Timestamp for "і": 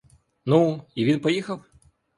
0.95-1.05